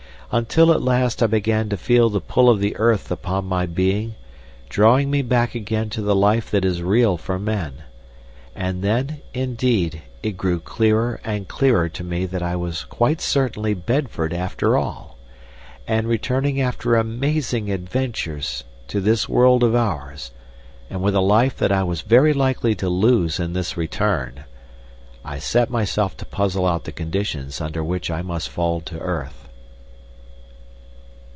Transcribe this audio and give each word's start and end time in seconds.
Until 0.33 0.71
at 0.71 0.81
last 0.81 1.21
I 1.21 1.27
began 1.27 1.67
to 1.67 1.75
feel 1.75 2.09
the 2.09 2.21
pull 2.21 2.49
of 2.49 2.61
the 2.61 2.77
earth 2.77 3.11
upon 3.11 3.43
my 3.43 3.65
being, 3.65 4.15
drawing 4.69 5.11
me 5.11 5.21
back 5.23 5.55
again 5.55 5.89
to 5.89 6.01
the 6.01 6.15
life 6.15 6.49
that 6.51 6.63
is 6.63 6.81
real 6.81 7.17
for 7.17 7.37
men. 7.37 7.83
And 8.55 8.81
then, 8.81 9.19
indeed, 9.33 10.03
it 10.23 10.37
grew 10.37 10.61
clearer 10.61 11.19
and 11.25 11.49
clearer 11.49 11.89
to 11.89 12.03
me 12.05 12.25
that 12.27 12.41
I 12.41 12.55
was 12.55 12.85
quite 12.85 13.19
certainly 13.19 13.73
Bedford 13.73 14.31
after 14.33 14.77
all, 14.77 15.17
and 15.85 16.07
returning 16.07 16.61
after 16.61 16.95
amazing 16.95 17.69
adventures 17.69 18.63
to 18.87 19.01
this 19.01 19.27
world 19.27 19.63
of 19.63 19.75
ours, 19.75 20.31
and 20.89 21.01
with 21.03 21.13
a 21.15 21.19
life 21.19 21.57
that 21.57 21.73
I 21.73 21.83
was 21.83 22.03
very 22.03 22.31
likely 22.31 22.73
to 22.75 22.87
lose 22.87 23.37
in 23.37 23.51
this 23.51 23.75
return. 23.75 24.45
I 25.25 25.39
set 25.39 25.69
myself 25.69 26.15
to 26.15 26.25
puzzle 26.25 26.65
out 26.65 26.85
the 26.85 26.93
conditions 26.93 27.59
under 27.59 27.83
which 27.83 28.09
I 28.09 28.21
must 28.21 28.47
fall 28.47 28.79
to 28.79 28.97
earth. 28.97 29.49